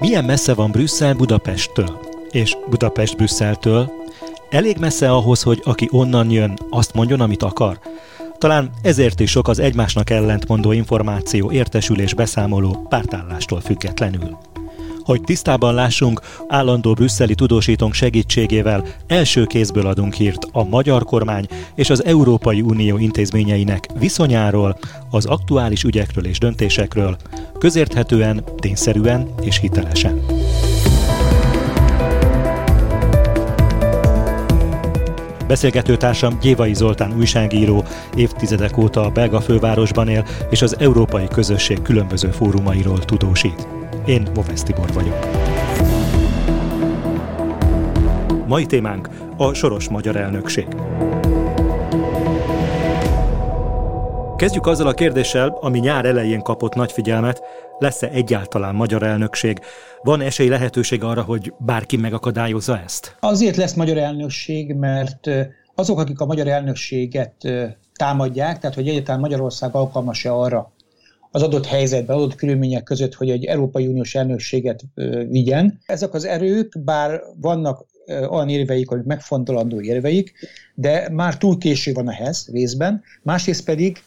[0.00, 2.00] Milyen messze van Brüsszel Budapesttől?
[2.30, 3.92] És Budapest Brüsszeltől?
[4.50, 7.78] Elég messze ahhoz, hogy aki onnan jön, azt mondjon, amit akar?
[8.38, 14.38] Talán ezért is sok az egymásnak ellentmondó információ, értesülés, beszámoló pártállástól függetlenül.
[15.04, 21.90] Hogy tisztában lássunk, állandó brüsszeli tudósítónk segítségével első kézből adunk hírt a magyar kormány és
[21.90, 24.78] az Európai Unió intézményeinek viszonyáról,
[25.10, 27.16] az aktuális ügyekről és döntésekről,
[27.58, 30.20] közérthetően, tényszerűen és hitelesen.
[35.46, 37.84] Beszélgetőtársam Gyévai Zoltán újságíró,
[38.16, 43.83] évtizedek óta a belga fővárosban él, és az európai közösség különböző fórumairól tudósít.
[44.06, 45.18] Én Movesz Tibor vagyok.
[48.46, 50.66] Mai témánk a soros magyar elnökség.
[54.36, 57.42] Kezdjük azzal a kérdéssel, ami nyár elején kapott nagy figyelmet,
[57.78, 59.60] lesz-e egyáltalán magyar elnökség?
[60.02, 63.16] Van esély lehetőség arra, hogy bárki megakadályozza ezt?
[63.20, 65.30] Azért lesz magyar elnökség, mert
[65.74, 67.34] azok, akik a magyar elnökséget
[67.94, 70.72] támadják, tehát hogy egyáltalán Magyarország alkalmas-e arra,
[71.34, 74.84] az adott helyzetben, adott körülmények között, hogy egy Európai Uniós elnökséget
[75.28, 75.80] vigyen.
[75.86, 80.32] Ezek az erők, bár vannak olyan érveik, amik megfontolandó érveik,
[80.74, 83.98] de már túl késő van ehhez részben, másrészt pedig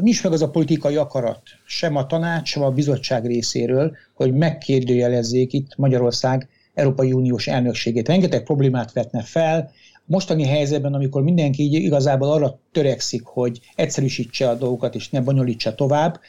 [0.00, 5.52] nincs meg az a politikai akarat, sem a tanács, sem a bizottság részéről, hogy megkérdőjelezzék
[5.52, 8.08] itt Magyarország Európai Uniós elnökségét.
[8.08, 9.70] Rengeteg problémát vetne fel,
[10.08, 15.74] mostani helyzetben, amikor mindenki így igazából arra törekszik, hogy egyszerűsítse a dolgokat és ne bonyolítsa
[15.74, 16.20] tovább,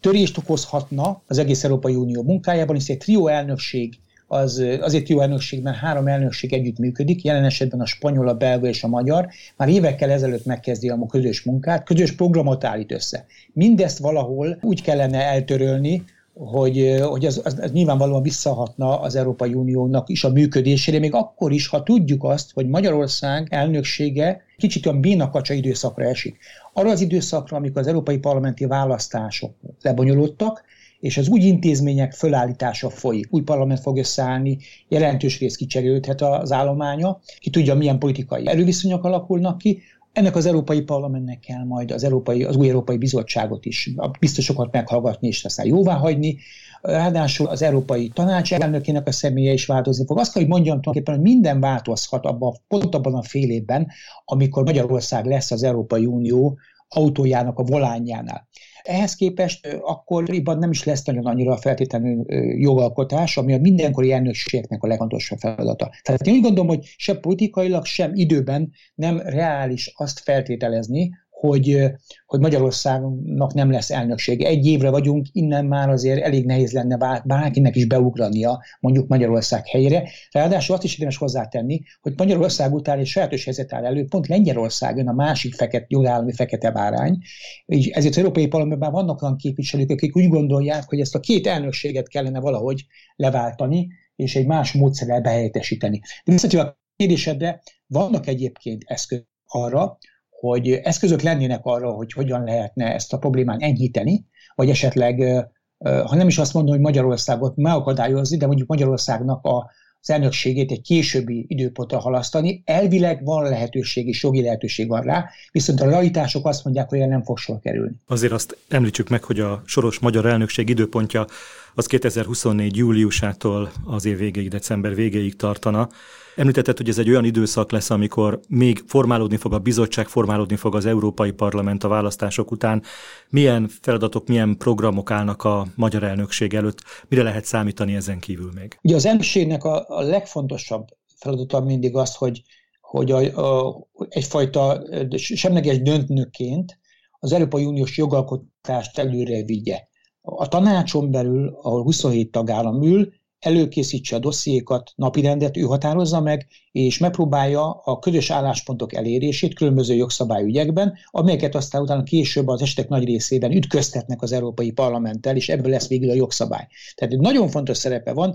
[0.00, 5.62] törést okozhatna az egész Európai Unió munkájában, hiszen egy trió elnökség az azért jó elnökség,
[5.62, 9.68] mert három elnökség együtt működik, jelen esetben a spanyol, a belga és a magyar, már
[9.68, 13.26] évekkel ezelőtt megkezdi a közös munkát, közös programot állít össze.
[13.52, 16.04] Mindezt valahol úgy kellene eltörölni,
[16.38, 21.52] hogy, hogy az, az, az nyilvánvalóan visszahatna az Európai Uniónak is a működésére, még akkor
[21.52, 26.38] is, ha tudjuk azt, hogy Magyarország elnöksége kicsit olyan bénakacsa időszakra esik.
[26.72, 30.64] Arra az időszakra, amikor az európai parlamenti választások lebonyolódtak,
[31.00, 33.26] és az új intézmények fölállítása folyik.
[33.30, 39.58] Új parlament fog összeállni, jelentős rész kicserélődhet az állománya, ki tudja, milyen politikai erőviszonyok alakulnak
[39.58, 39.82] ki,
[40.16, 44.72] ennek az Európai Parlamentnek kell majd az, Európai, az új Európai Bizottságot is a biztosokat
[44.72, 46.36] meghallgatni és aztán jóvá hagyni.
[46.82, 50.18] Ráadásul az Európai Tanács elnökének a személye is változni fog.
[50.18, 53.86] Azt kell, hogy mondjam tulajdonképpen, hogy minden változhat abban, pont abban a fél évben,
[54.24, 56.58] amikor Magyarország lesz az Európai Unió
[56.88, 58.48] autójának a volánjánál.
[58.82, 62.24] Ehhez képest akkoriban nem is lesz nagyon annyira feltétlenül
[62.60, 65.90] jogalkotás, ami a mindenkori elnökségeknek a legfontosabb feladata.
[66.02, 71.10] Tehát én úgy gondolom, hogy se politikailag, sem időben nem reális azt feltételezni,
[71.40, 71.92] hogy,
[72.26, 74.48] hogy Magyarországnak nem lesz elnöksége.
[74.48, 80.08] Egy évre vagyunk, innen már azért elég nehéz lenne bárkinek is beugrania mondjuk Magyarország helyére.
[80.30, 85.08] Ráadásul azt is érdemes hozzátenni, hogy Magyarország után egy sajátos helyzet áll elő, pont Lengyelországon
[85.08, 87.18] a másik fekete, jogállami fekete bárány,
[87.66, 91.46] és ezért az Európai Parlamentben vannak olyan képviselők, akik úgy gondolják, hogy ezt a két
[91.46, 92.86] elnökséget kellene valahogy
[93.16, 96.00] leváltani, és egy más módszerrel behelyettesíteni.
[96.24, 99.98] De visszatérve a kérdésedre, vannak egyébként eszközök arra,
[100.40, 105.46] hogy eszközök lennének arra, hogy hogyan lehetne ezt a problémát enyhíteni, vagy esetleg,
[105.78, 109.70] ha nem is azt mondom, hogy Magyarországot megakadályozni, de mondjuk Magyarországnak a,
[110.00, 112.62] az elnökségét egy későbbi időpontra halasztani.
[112.64, 117.22] Elvileg van lehetőség és jogi lehetőség van rá, viszont a realitások azt mondják, hogy nem
[117.22, 117.96] fog sor kerülni.
[118.06, 121.26] Azért azt említsük meg, hogy a soros magyar elnökség időpontja
[121.74, 122.76] az 2024.
[122.76, 125.88] júliusától az év végéig, december végéig tartana.
[126.36, 130.74] Említetted, hogy ez egy olyan időszak lesz, amikor még formálódni fog a bizottság, formálódni fog
[130.74, 132.82] az Európai Parlament a választások után.
[133.30, 136.78] Milyen feladatok, milyen programok állnak a magyar elnökség előtt?
[137.08, 138.78] Mire lehet számítani ezen kívül még?
[138.82, 140.86] Ugye az elnökségnek a, a legfontosabb
[141.16, 142.42] feladata mindig az, hogy,
[142.80, 144.82] hogy a, a, egyfajta
[145.18, 146.78] semleges döntnőként
[147.18, 149.80] az Európai Uniós jogalkotást előre vigye.
[150.20, 156.98] A tanácson belül, ahol 27 tagállam ül, előkészítse a dossziékat, napirendet ő határozza meg, és
[156.98, 163.52] megpróbálja a közös álláspontok elérését különböző jogszabályügyekben, amelyeket aztán utána később az esetek nagy részében
[163.52, 166.66] ütköztetnek az Európai Parlamenttel, és ebből lesz végül a jogszabály.
[166.94, 168.34] Tehát nagyon fontos szerepe van,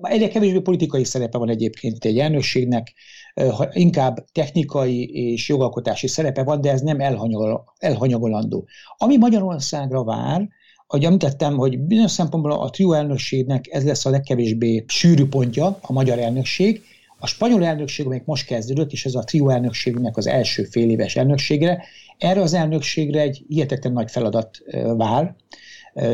[0.00, 2.94] egyre kevésbé politikai szerepe van egyébként egy elnökségnek,
[3.70, 8.66] inkább technikai és jogalkotási szerepe van, de ez nem elhanyagol, elhanyagolandó.
[8.96, 10.48] Ami Magyarországra vár,
[10.90, 15.92] ahogy említettem, hogy bizonyos szempontból a trió elnökségnek ez lesz a legkevésbé sűrű pontja, a
[15.92, 16.82] magyar elnökség,
[17.20, 21.16] A spanyol elnökség, amelyik most kezdődött, és ez a trió elnökségnek az első fél éves
[21.16, 21.84] elnökségre,
[22.18, 24.58] erre az elnökségre egy hihetetlen nagy feladat
[24.96, 25.34] vár,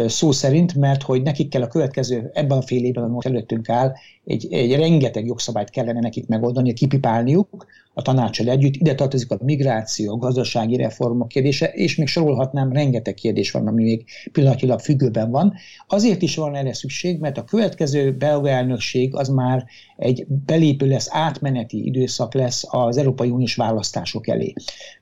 [0.06, 3.68] szó szerint, mert hogy nekik kell a következő, ebben a fél évben, ami most előttünk
[3.68, 3.92] áll,
[4.24, 8.74] egy, egy rengeteg jogszabályt kellene nekik megoldani, kipipálniuk a tanácsal együtt.
[8.74, 13.82] Ide tartozik a migráció, a gazdasági reformok kérdése, és még sorolhatnám, rengeteg kérdés van, ami
[13.82, 15.54] még pillanatilag függőben van.
[15.86, 19.64] Azért is van erre szükség, mert a következő belga elnökség az már
[19.96, 24.52] egy belépő lesz, átmeneti időszak lesz az Európai Uniós választások elé.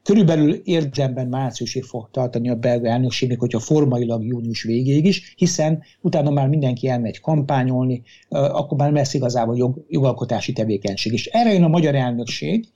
[0.03, 6.31] Körülbelül érdemben márciusig fog tartani a belga elnökségnek, hogyha formailag június végéig is, hiszen utána
[6.31, 11.13] már mindenki elmegy kampányolni, akkor már lesz igazából jog, jogalkotási tevékenység.
[11.13, 12.67] És erre jön a magyar elnökség,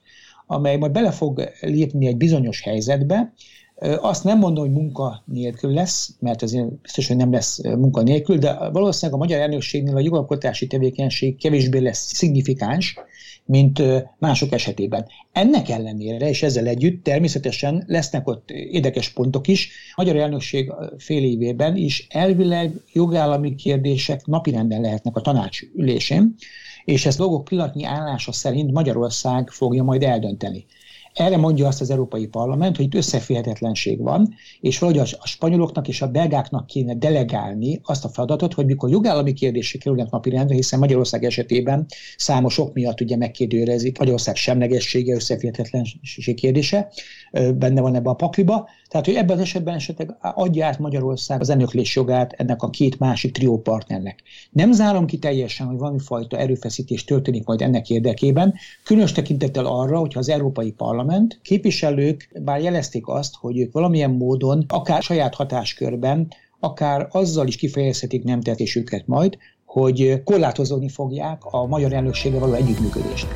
[0.47, 3.33] amely majd bele fog lépni egy bizonyos helyzetbe,
[3.99, 8.37] azt nem mondom, hogy munka nélkül lesz, mert azért biztos, hogy nem lesz munka nélkül,
[8.37, 12.99] de valószínűleg a magyar elnökségnél a jogalkotási tevékenység kevésbé lesz szignifikáns,
[13.45, 13.81] mint
[14.19, 15.05] mások esetében.
[15.31, 19.69] Ennek ellenére, és ezzel együtt természetesen lesznek ott érdekes pontok is.
[19.89, 26.35] A magyar elnökség fél évében is elvileg jogállami kérdések napirenden lehetnek a tanács ülésén,
[26.87, 30.65] és ezt dolgok pillanatnyi állása szerint Magyarország fogja majd eldönteni.
[31.13, 36.01] Erre mondja azt az Európai Parlament, hogy itt összeférhetetlenség van, és valahogy a spanyoloknak és
[36.01, 41.23] a belgáknak kéne delegálni azt a feladatot, hogy mikor jogállami kérdések kerülnek napirendre, hiszen Magyarország
[41.23, 41.85] esetében
[42.17, 46.91] számos ok miatt ugye megkérdőrezik Magyarország semlegessége, összeférhetetlenség kérdése,
[47.31, 48.69] benne van ebbe a pakliba.
[48.89, 52.99] Tehát, hogy ebben az esetben esetleg adja át Magyarország az elnöklés jogát ennek a két
[52.99, 54.23] másik triópartnernek.
[54.51, 58.53] Nem zárom ki teljesen, hogy valami fajta erőfeszítés történik majd ennek érdekében,
[58.83, 64.65] különös tekintettel arra, hogyha az Európai Parlament képviselők bár jelezték azt, hogy ők valamilyen módon,
[64.67, 66.27] akár saját hatáskörben,
[66.59, 73.27] akár azzal is kifejezhetik nem tetésüket majd, hogy korlátozni fogják a magyar elnöksége való együttműködést.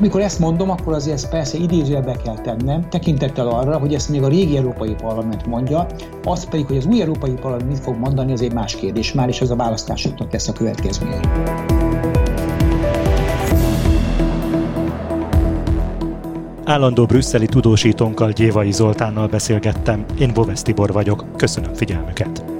[0.00, 4.22] Mikor ezt mondom, akkor azért ezt persze idézőjelbe kell tennem, tekintettel arra, hogy ezt még
[4.22, 5.86] a régi Európai Parlament mondja,
[6.24, 9.28] az pedig, hogy az új Európai Parlament mit fog mondani, az egy más kérdés már,
[9.28, 11.20] és az a választásoknak lesz a következménye.
[16.64, 22.55] Állandó brüsszeli tudósítónkkal Gyévai Zoltánnal beszélgettem, én Boves Tibor vagyok, köszönöm figyelmüket!